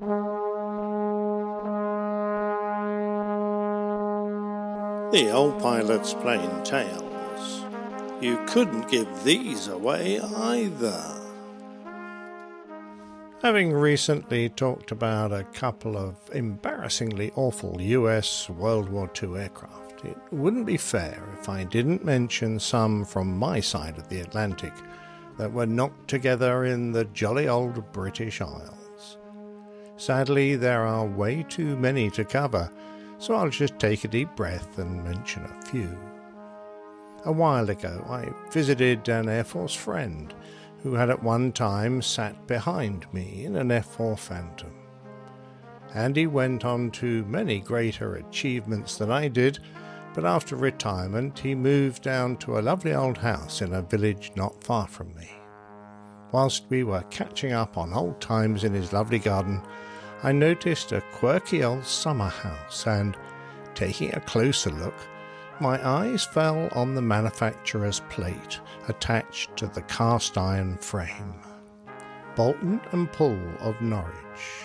[0.00, 0.06] The
[5.32, 7.64] old pilot's plain tales.
[8.20, 11.20] You couldn't give these away either.
[13.40, 20.18] Having recently talked about a couple of embarrassingly awful US World War II aircraft, it
[20.32, 24.72] wouldn't be fair if I didn't mention some from my side of the Atlantic
[25.38, 28.83] that were knocked together in the jolly old British Isles.
[29.96, 32.70] Sadly, there are way too many to cover
[33.18, 35.98] so I'll just take a deep breath and mention a few.
[37.24, 40.34] A while ago, I visited an Air Force friend
[40.82, 44.72] who had at one time sat behind me in an F 4 Phantom.
[45.94, 49.60] And he went on to many greater achievements than I did,
[50.12, 54.62] but after retirement, he moved down to a lovely old house in a village not
[54.62, 55.30] far from me.
[56.34, 59.62] Whilst we were catching up on old times in his lovely garden,
[60.24, 63.16] I noticed a quirky old summer house and,
[63.76, 64.96] taking a closer look,
[65.60, 68.58] my eyes fell on the manufacturer's plate
[68.88, 71.36] attached to the cast iron frame.
[72.34, 74.64] Boulton and Paul of Norwich.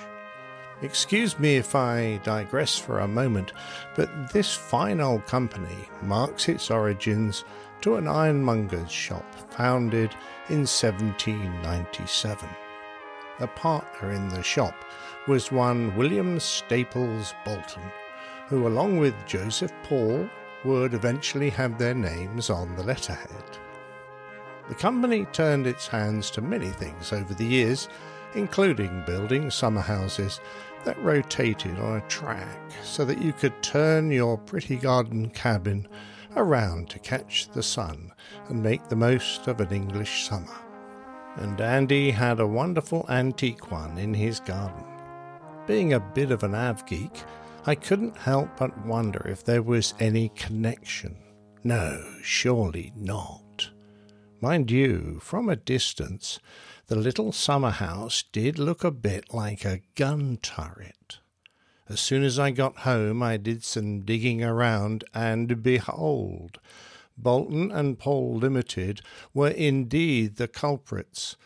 [0.82, 3.52] Excuse me if I digress for a moment,
[3.98, 7.44] but this fine old company marks its origins
[7.82, 10.16] to an ironmonger's shop founded
[10.48, 12.50] in 1797.
[13.42, 14.76] A partner in the shop
[15.28, 17.84] was one William Staples Boulton,
[18.48, 20.30] who, along with Joseph Paul,
[20.64, 23.44] would eventually have their names on the letterhead.
[24.70, 27.90] The company turned its hands to many things over the years,
[28.36, 30.40] including building summer houses
[30.86, 35.88] that rotated on a track so that you could turn your pretty garden cabin
[36.36, 38.12] around to catch the sun
[38.48, 40.58] and make the most of an English summer.
[41.36, 44.84] And Andy had a wonderful antique one in his garden.
[45.68, 47.24] Being a bit of an av geek,
[47.66, 51.18] I couldn't help but wonder if there was any connection.
[51.64, 53.70] No, surely not.
[54.42, 56.40] Mind you, from a distance,
[56.90, 61.20] the little summer house did look a bit like a gun turret.
[61.88, 66.60] As soon as I got home, I did some digging around, and behold,
[67.18, 69.02] Boulton and Paul Limited
[69.34, 71.38] were indeed the culprits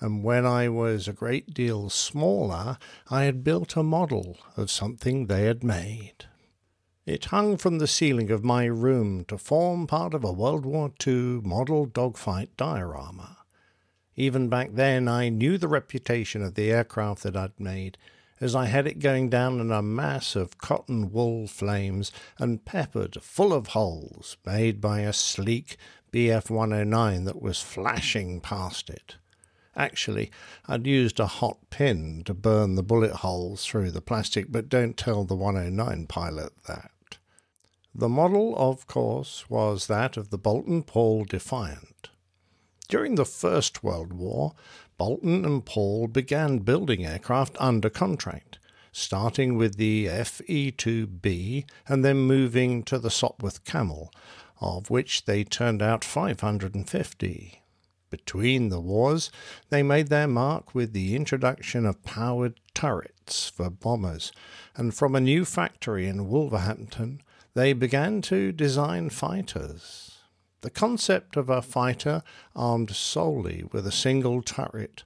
[0.00, 2.78] and when I was a great deal smaller,
[3.10, 6.24] I had built a model of something they had made.
[7.04, 10.90] It hung from the ceiling of my room to form part of a World War
[11.06, 13.39] II model dogfight diorama.
[14.20, 17.96] Even back then, I knew the reputation of the aircraft that I'd made,
[18.38, 23.16] as I had it going down in a mass of cotton wool flames and peppered
[23.22, 25.78] full of holes made by a sleek
[26.12, 29.16] Bf 109 that was flashing past it.
[29.74, 30.30] Actually,
[30.68, 34.98] I'd used a hot pin to burn the bullet holes through the plastic, but don't
[34.98, 37.16] tell the 109 pilot that.
[37.94, 42.09] The model, of course, was that of the Boulton Paul Defiant.
[42.90, 44.52] During the First World War,
[44.98, 48.58] Boulton and Paul began building aircraft under contract,
[48.90, 54.12] starting with the FE 2B and then moving to the Sopwith Camel,
[54.60, 57.62] of which they turned out 550.
[58.10, 59.30] Between the wars,
[59.68, 64.32] they made their mark with the introduction of powered turrets for bombers,
[64.74, 67.22] and from a new factory in Wolverhampton,
[67.54, 70.09] they began to design fighters.
[70.62, 72.22] The concept of a fighter
[72.54, 75.04] armed solely with a single turret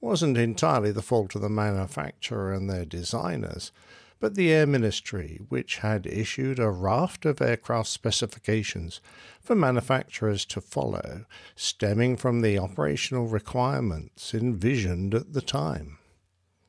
[0.00, 3.70] wasn't entirely the fault of the manufacturer and their designers,
[4.18, 9.00] but the Air Ministry, which had issued a raft of aircraft specifications
[9.40, 11.24] for manufacturers to follow,
[11.54, 15.98] stemming from the operational requirements envisioned at the time.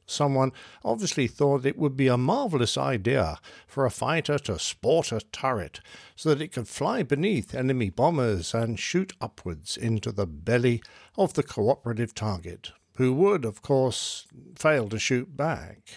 [0.08, 0.54] Someone
[0.84, 3.38] obviously thought it would be a marvellous idea
[3.68, 5.82] for a fighter to sport a turret
[6.16, 10.82] so that it could fly beneath enemy bombers and shoot upwards into the belly
[11.18, 14.26] of the cooperative target, who would, of course,
[14.56, 15.90] fail to shoot back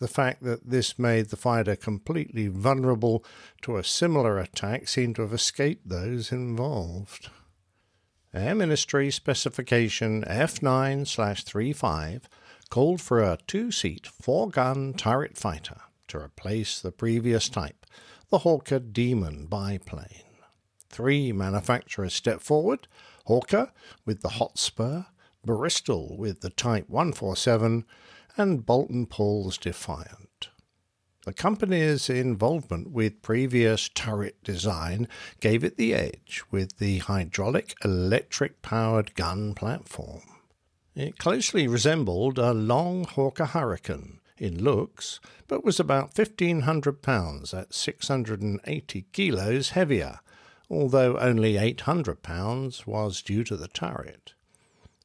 [0.00, 3.22] the fact that this made the fighter completely vulnerable
[3.60, 7.28] to a similar attack seemed to have escaped those involved.
[8.32, 12.28] Air Ministry Specification F9 35
[12.70, 17.84] called for a two seat, four gun turret fighter to replace the previous type,
[18.30, 20.24] the Hawker Demon biplane.
[20.88, 22.86] Three manufacturers stepped forward
[23.26, 23.72] Hawker
[24.04, 25.02] with the Hotspur,
[25.44, 27.84] Bristol with the Type 147,
[28.36, 30.48] and Boulton Paul's Defiant.
[31.26, 35.06] The company's involvement with previous turret design
[35.40, 40.39] gave it the edge with the hydraulic electric powered gun platform.
[40.94, 47.72] It closely resembled a long Hawker Hurricane in looks, but was about 1,500 pounds at
[47.72, 50.18] 680 kilos heavier,
[50.68, 54.34] although only 800 pounds was due to the turret.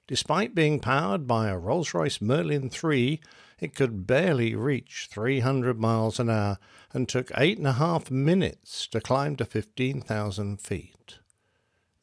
[0.08, 3.20] Despite being powered by a Rolls-Royce Merlin 3,
[3.60, 6.58] it could barely reach 300 miles an hour
[6.94, 10.95] and took eight and a half minutes to climb to 15,000 feet.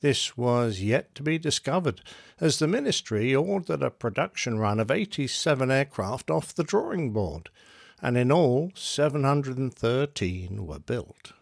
[0.03, 2.01] This was yet to be discovered,
[2.41, 7.51] as the ministry ordered a production run of 87 aircraft off the drawing board,
[8.01, 11.35] and in all 713 were built.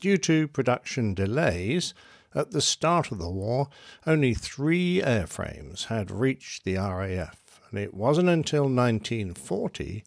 [0.00, 1.92] Due to production delays,
[2.36, 3.68] at the start of the war,
[4.06, 10.04] only three airframes had reached the RAF, and it wasn't until 1940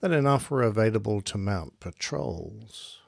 [0.00, 3.01] that enough were available to mount patrols.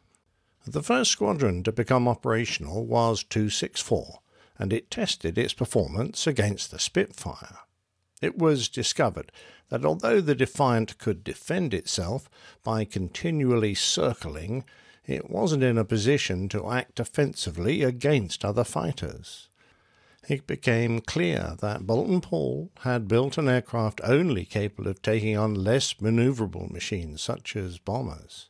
[0.66, 4.20] The first squadron to become operational was 264,
[4.58, 7.58] and it tested its performance against the Spitfire.
[8.22, 9.30] It was discovered
[9.68, 12.30] that although the Defiant could defend itself
[12.62, 14.64] by continually circling,
[15.04, 19.50] it wasn't in a position to act offensively against other fighters.
[20.30, 25.52] It became clear that Boulton Paul had built an aircraft only capable of taking on
[25.52, 28.48] less maneuverable machines such as bombers.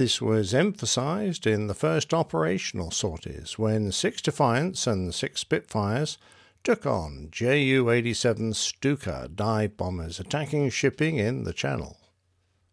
[0.00, 6.16] This was emphasized in the first operational sorties when six Defiants and six Spitfires
[6.64, 11.98] took on Ju 87 Stuka dive bombers attacking shipping in the Channel.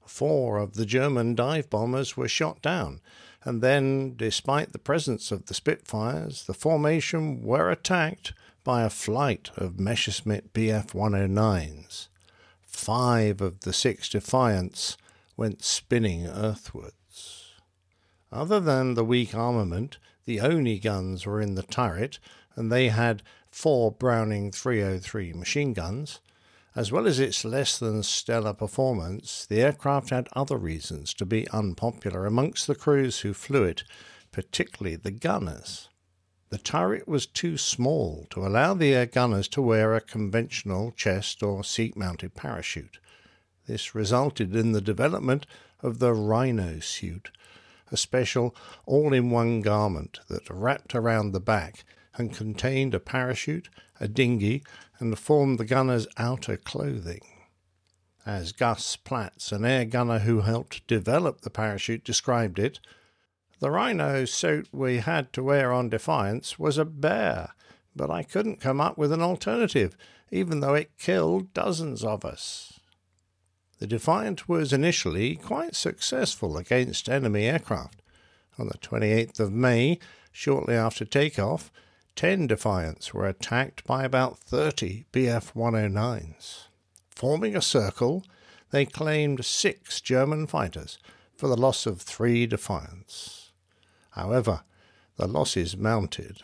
[0.06, 3.02] Four of the German dive bombers were shot down,
[3.44, 8.32] and then, despite the presence of the Spitfires, the formation were attacked
[8.64, 12.08] by a flight of Messerschmitt Bf 109s.
[12.62, 14.96] Five of the six Defiants
[15.36, 16.94] went spinning earthward.
[18.32, 22.20] Other than the weak armament, the only guns were in the turret,
[22.56, 26.20] and they had four Browning 303 machine guns.
[26.76, 31.50] As well as its less than stellar performance, the aircraft had other reasons to be
[31.50, 33.84] unpopular amongst the crews who flew it,
[34.32, 35.90] particularly the gunners.
[36.50, 41.42] The turret was too small to allow the air gunners to wear a conventional chest
[41.42, 43.00] or seat mounted parachute.
[43.66, 45.46] This resulted in the development
[45.82, 47.32] of the Rhino suit,
[47.92, 48.56] a special
[48.86, 51.84] all in one garment that wrapped around the back
[52.16, 53.70] and contained a parachute,
[54.00, 54.64] a dinghy,
[55.00, 57.22] and formed the gunner's outer clothing.
[58.26, 62.80] As Gus Platts, an air gunner who helped develop the parachute, described it,
[63.60, 67.54] the rhino suit we had to wear on Defiants was a bear,
[67.96, 69.96] but I couldn't come up with an alternative,
[70.30, 72.80] even though it killed dozens of us.
[73.80, 78.02] The Defiant was initially quite successful against enemy aircraft.
[78.58, 80.00] On the 28th of May,
[80.32, 81.72] shortly after takeoff,
[82.16, 86.64] 10 Defiants were attacked by about 30 Bf 109s.
[87.10, 88.26] Forming a circle,
[88.72, 90.98] they claimed six German fighters
[91.36, 93.52] for the loss of three Defiants.
[94.12, 94.62] However,
[95.18, 96.42] the losses mounted.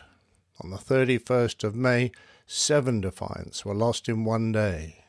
[0.60, 2.12] On the 31st of May,
[2.46, 5.03] seven Defiants were lost in one day.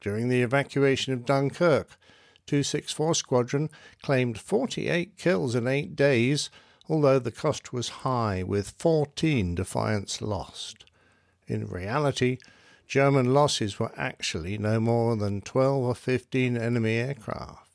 [0.00, 1.98] During the evacuation of Dunkirk,
[2.46, 3.70] 264 Squadron
[4.02, 6.50] claimed 48 kills in eight days,
[6.88, 10.84] although the cost was high, with 14 Defiants lost.
[11.48, 12.38] In reality,
[12.86, 17.66] German losses were actually no more than 12 or 15 enemy aircraft.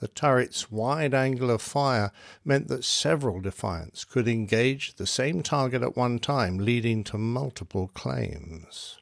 [0.00, 2.12] The turret's wide angle of fire
[2.44, 7.88] meant that several Defiants could engage the same target at one time, leading to multiple
[7.94, 8.98] claims.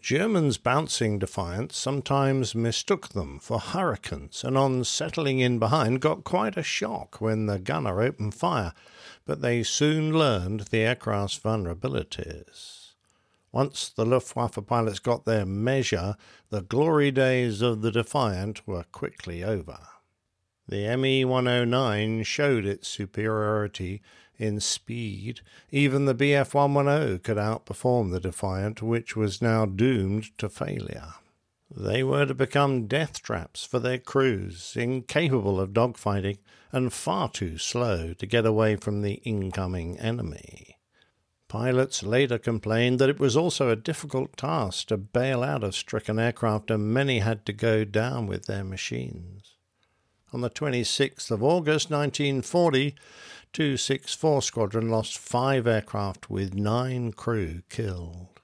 [0.00, 6.56] Germans bouncing Defiants sometimes mistook them for hurricanes, and on settling in behind got quite
[6.56, 8.72] a shock when the gunner opened fire,
[9.26, 12.94] but they soon learned the aircraft's vulnerabilities.
[13.52, 16.16] Once the Luftwaffe pilots got their measure,
[16.48, 19.80] the glory days of the Defiant were quickly over.
[20.66, 24.00] The ME 109 showed its superiority
[24.40, 30.48] in speed, even the Bf 110 could outperform the Defiant, which was now doomed to
[30.48, 31.12] failure.
[31.70, 36.38] They were to become death traps for their crews, incapable of dogfighting
[36.72, 40.78] and far too slow to get away from the incoming enemy.
[41.46, 46.18] Pilots later complained that it was also a difficult task to bail out of stricken
[46.18, 49.56] aircraft, and many had to go down with their machines.
[50.32, 52.94] On the 26th of August 1940,
[53.52, 58.40] 264 Squadron lost five aircraft with nine crew killed.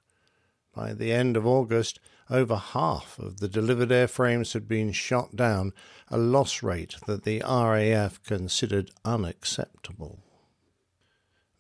[0.75, 5.73] By the end of August, over half of the delivered airframes had been shot down,
[6.09, 10.19] a loss rate that the RAF considered unacceptable.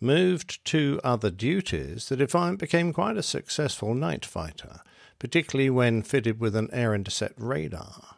[0.01, 4.81] moved to other duties, the Defiant became quite a successful night fighter,
[5.19, 8.16] particularly when fitted with an air intercept radar.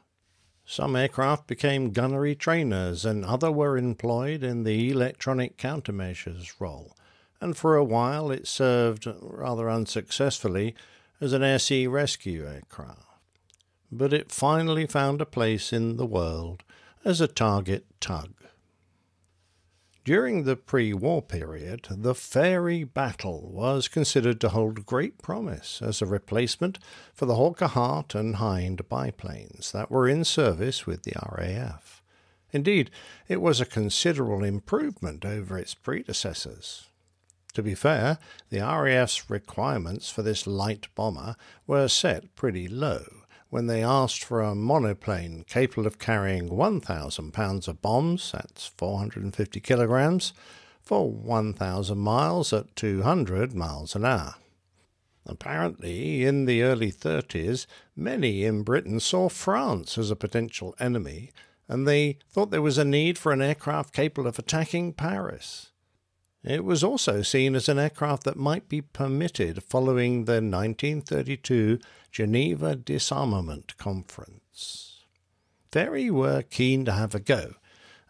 [0.71, 6.95] Some aircraft became gunnery trainers, and other were employed in the electronic countermeasures role,
[7.41, 10.75] and for a while it served rather unsuccessfully
[11.23, 13.01] as an air sea rescue aircraft.
[13.91, 16.63] But it finally found a place in the world
[17.03, 18.35] as a target tug.
[20.09, 26.01] During the pre war period, the Fairey battle was considered to hold great promise as
[26.01, 26.79] a replacement
[27.13, 32.03] for the Hawker Hart and Hind biplanes that were in service with the RAF.
[32.53, 32.91] Indeed,
[33.29, 36.87] it was a considerable improvement over its predecessors.
[37.53, 38.17] To be fair,
[38.49, 41.37] the RAF's requirements for this light bomber
[41.67, 43.18] were set pretty low,
[43.51, 49.61] when they asked for a monoplane capable of carrying 1,000 pounds of bombs, that's 450
[49.61, 50.33] kilograms,
[50.83, 54.35] for 1,000 miles at 200 miles an hour.
[55.27, 61.31] Apparently, in the early 30s, many in Britain saw France as a potential enemy,
[61.69, 65.71] and they thought there was a need for an aircraft capable of attacking Paris.
[66.45, 71.81] It was also seen as an aircraft that might be permitted following the 1932
[72.13, 75.05] Geneva Disarmament Conference.
[75.73, 77.55] Fairey were keen to have a go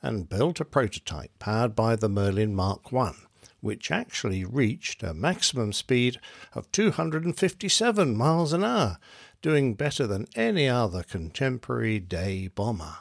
[0.03, 3.13] and built a prototype powered by the Merlin Mark I,
[3.61, 6.21] which actually reached a maximum speed
[6.53, 8.99] of 257 miles an hour,
[9.43, 12.99] doing better than any other contemporary day bomber.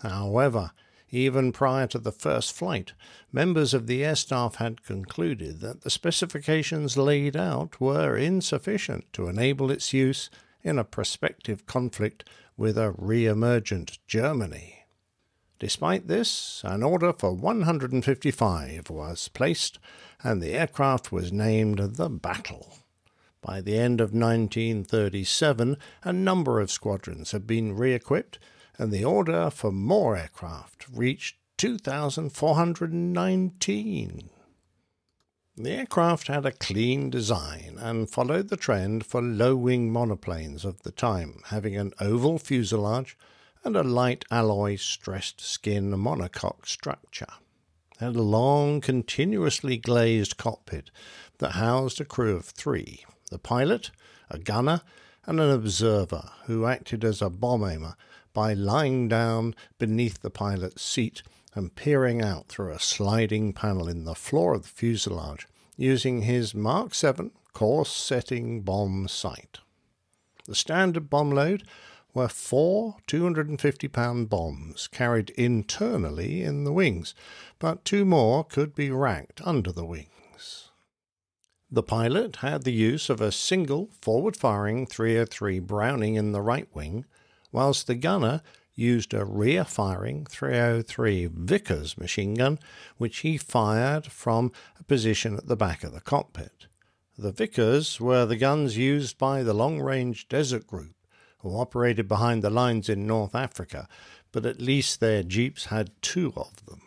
[0.00, 0.72] However,
[1.16, 2.92] even prior to the first flight,
[3.32, 9.28] members of the air staff had concluded that the specifications laid out were insufficient to
[9.28, 10.28] enable its use
[10.62, 14.84] in a prospective conflict with a re emergent Germany.
[15.58, 19.78] Despite this, an order for 155 was placed,
[20.22, 22.76] and the aircraft was named the Battle.
[23.40, 28.38] By the end of 1937, a number of squadrons had been re equipped
[28.78, 34.30] and the order for more aircraft reached 2,419.
[35.58, 40.82] The aircraft had a clean design and followed the trend for low wing monoplanes of
[40.82, 43.16] the time, having an oval fuselage
[43.64, 47.32] and a light alloy stressed skin monocoque structure.
[47.94, 50.90] It had a long, continuously glazed cockpit
[51.38, 53.90] that housed a crew of three the pilot,
[54.30, 54.82] a gunner,
[55.24, 57.96] and an observer who acted as a bomb aimer
[58.36, 61.22] by lying down beneath the pilot's seat
[61.54, 66.54] and peering out through a sliding panel in the floor of the fuselage using his
[66.54, 69.60] Mark 7 course setting bomb sight.
[70.44, 71.62] The standard bomb load
[72.12, 77.14] were four 250 pound bombs carried internally in the wings,
[77.58, 80.68] but two more could be racked under the wings.
[81.70, 86.68] The pilot had the use of a single forward firing 303 Browning in the right
[86.74, 87.06] wing
[87.56, 88.42] whilst the gunner
[88.74, 92.58] used a rear firing 303 Vickers machine gun,
[92.98, 96.66] which he fired from a position at the back of the cockpit.
[97.16, 100.96] The Vickers were the guns used by the Long Range Desert Group,
[101.38, 103.88] who operated behind the lines in North Africa,
[104.32, 106.82] but at least their jeeps had two of them.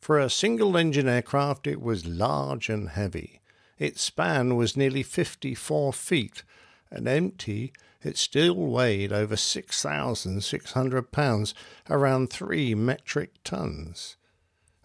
[0.00, 3.40] For a single engine aircraft, it was large and heavy.
[3.78, 6.42] Its span was nearly 54 feet,
[6.90, 11.54] and empty it still weighed over 6,600 pounds,
[11.88, 14.16] around 3 metric tons.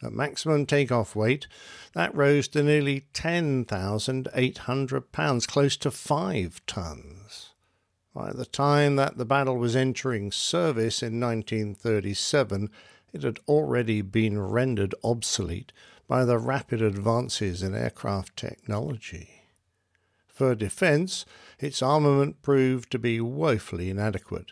[0.04, 1.48] At maximum takeoff weight,
[1.94, 7.54] that rose to nearly 10,800 pounds, close to 5 tons.
[8.14, 12.70] By the time that the battle was entering service in 1937,
[13.14, 15.72] it had already been rendered obsolete
[16.08, 19.35] by the rapid advances in aircraft technology.
[20.36, 21.26] For defence,
[21.60, 24.52] its armament proved to be woefully inadequate,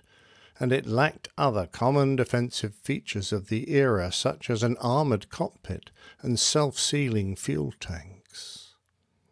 [0.57, 5.91] and it lacked other common defensive features of the era, such as an armoured cockpit
[6.21, 8.75] and self sealing fuel tanks.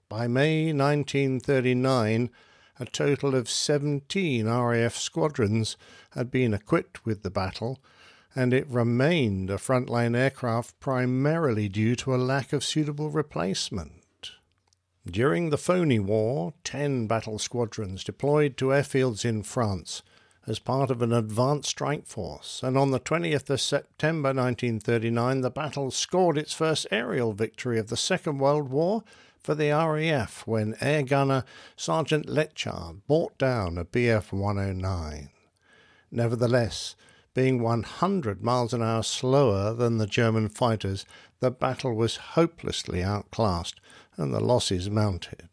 [0.09, 2.29] By May 1939,
[2.81, 5.77] a total of 17 RAF squadrons
[6.09, 7.79] had been equipped with the battle,
[8.35, 14.00] and it remained a frontline aircraft primarily due to a lack of suitable replacement.
[15.09, 20.03] During the Phoney War, ten battle squadrons deployed to airfields in France
[20.47, 25.49] as part of an advanced strike force, and on the 20th of September 1939, the
[25.49, 29.03] battle scored its first aerial victory of the Second World War
[29.39, 35.29] for the RAF when air gunner Sergeant Letchford brought down a Bf 109.
[36.11, 36.95] Nevertheless,
[37.33, 41.05] being 100 miles an hour slower than the German fighters,
[41.39, 43.79] the battle was hopelessly outclassed
[44.17, 45.49] and the losses mounted.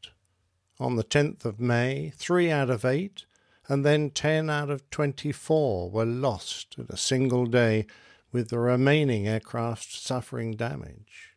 [0.81, 3.25] On the 10th of May, three out of eight,
[3.69, 7.87] and then 10 out of 24 were lost in a single day,
[8.33, 11.35] with the remaining aircraft suffering damage.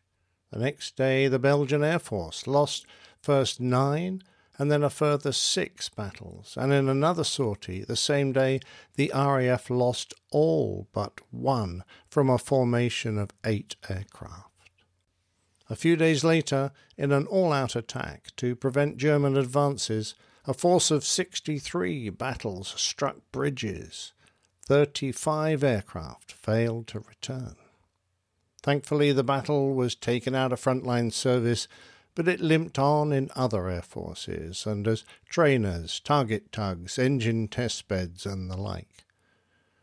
[0.50, 2.86] The next day, the Belgian Air Force lost
[3.22, 4.22] first nine
[4.62, 8.60] and then a further six battles, and in another sortie the same day
[8.94, 14.70] the RAF lost all but one from a formation of eight aircraft.
[15.68, 20.14] A few days later, in an all out attack to prevent German advances,
[20.44, 24.12] a force of 63 battles struck bridges.
[24.64, 27.56] 35 aircraft failed to return.
[28.62, 31.66] Thankfully, the battle was taken out of frontline service,
[32.14, 37.88] but it limped on in other air forces and as trainers, target tugs, engine test
[37.88, 39.04] beds, and the like.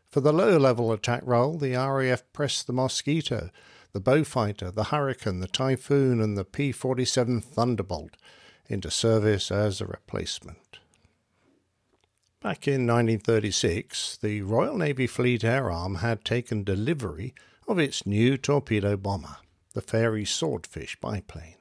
[0.08, 3.50] For the low level attack role, the RAF pressed the Mosquito,
[3.92, 8.16] the Beaufighter, the Hurricane, the Typhoon, and the P 47 Thunderbolt
[8.68, 10.78] into service as a replacement.
[12.40, 17.34] Back in 1936, the Royal Navy Fleet Air Arm had taken delivery
[17.68, 19.36] of its new torpedo bomber,
[19.74, 21.56] the Fairey Swordfish biplane.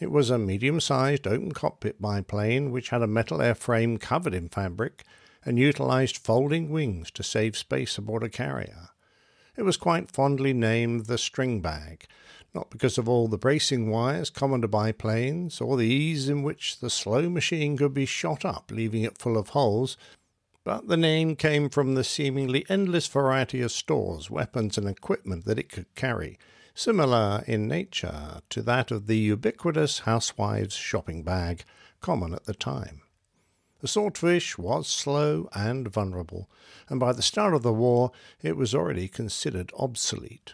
[0.00, 4.48] It was a medium sized open cockpit biplane which had a metal airframe covered in
[4.48, 5.04] fabric
[5.44, 8.88] and utilized folding wings to save space aboard a carrier.
[9.56, 12.06] It was quite fondly named the string bag,
[12.54, 16.80] not because of all the bracing wires common to biplanes, or the ease in which
[16.80, 19.98] the slow machine could be shot up, leaving it full of holes,
[20.64, 25.58] but the name came from the seemingly endless variety of stores, weapons, and equipment that
[25.58, 26.38] it could carry,
[26.74, 31.64] similar in nature to that of the ubiquitous housewife's shopping bag,
[32.00, 33.02] common at the time.
[33.80, 36.50] The swordfish was slow and vulnerable,
[36.88, 38.12] and by the start of the war
[38.42, 40.52] it was already considered obsolete.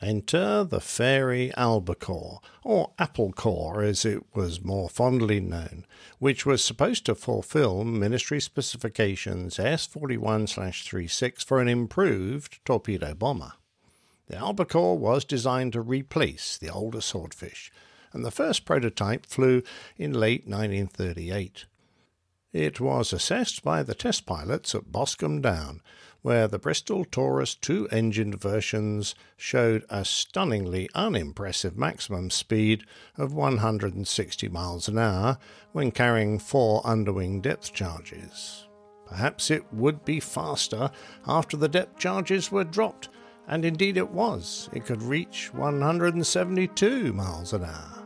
[0.00, 5.86] Enter the Fairey albacore, or applecore as it was more fondly known,
[6.18, 13.52] which was supposed to fulfill Ministry specifications S 41 36 for an improved torpedo bomber.
[14.28, 17.70] The albacore was designed to replace the older swordfish,
[18.12, 19.62] and the first prototype flew
[19.96, 21.66] in late 1938.
[22.52, 25.82] It was assessed by the test pilots at Boscombe Down,
[26.22, 32.84] where the Bristol Taurus two engined versions showed a stunningly unimpressive maximum speed
[33.16, 35.38] of 160 miles an hour
[35.72, 38.66] when carrying four underwing depth charges.
[39.06, 40.90] Perhaps it would be faster
[41.26, 43.08] after the depth charges were dropped,
[43.48, 44.68] and indeed it was.
[44.72, 48.04] It could reach 172 miles an hour.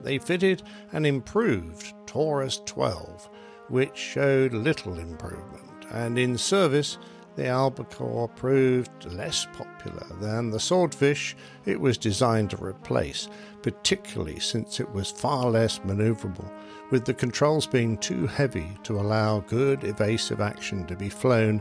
[0.00, 0.62] They fitted
[0.92, 3.30] an improved Taurus 12
[3.68, 6.98] which showed little improvement, and in service
[7.36, 13.28] the albacore proved less popular than the swordfish it was designed to replace,
[13.62, 16.48] particularly since it was far less maneuverable,
[16.90, 21.60] with the controls being too heavy to allow good evasive action to be flown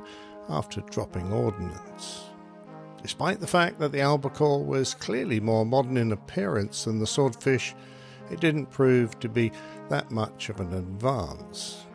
[0.50, 2.26] after dropping ordnance.
[3.04, 7.76] Despite the fact that the albacore was clearly more modern in appearance than the swordfish,
[8.32, 9.52] it didn't prove to be
[9.90, 11.86] that much of an advance.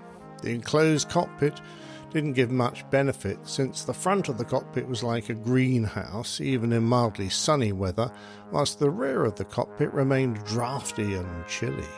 [0.42, 1.60] The enclosed cockpit
[2.10, 6.72] didn't give much benefit since the front of the cockpit was like a greenhouse, even
[6.72, 8.12] in mildly sunny weather,
[8.52, 11.88] whilst the rear of the cockpit remained drafty and chilly.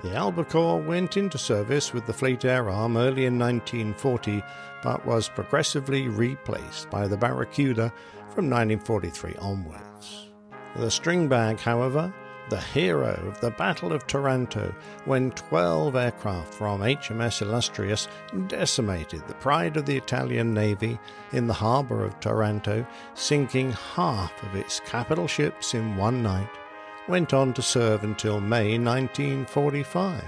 [0.00, 4.42] The Albacore went into service with the Fleet Air Arm early in 1940,
[4.82, 7.92] but was progressively replaced by the Barracuda
[8.30, 10.30] from 1943 onwards.
[10.74, 12.12] The string bag, however,
[12.48, 14.74] the hero of the Battle of Taranto
[15.04, 18.08] when 12 aircraft from HMS Illustrious
[18.48, 20.98] decimated the pride of the Italian Navy
[21.32, 26.48] in the harbour of Taranto, sinking half of its capital ships in one night,
[27.08, 30.22] went on to serve until May 1945,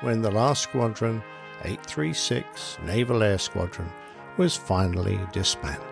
[0.00, 1.22] when the last squadron,
[1.64, 3.90] 836 Naval Air Squadron,
[4.36, 5.84] was finally disbanded.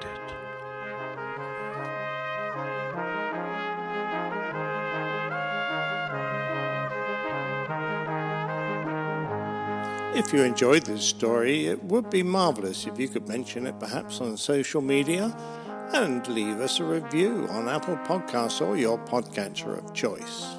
[10.17, 14.21] If you enjoyed this story, it would be marvellous if you could mention it perhaps
[14.23, 15.37] on social media
[15.93, 20.57] and leave us a review on Apple Podcasts or your podcatcher of choice.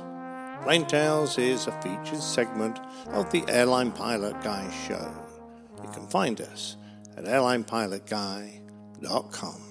[0.63, 2.79] Plain Tales is a featured segment
[3.11, 5.13] of the Airline Pilot Guy show.
[5.83, 6.77] You can find us
[7.15, 9.66] at airlinepilotguy.com.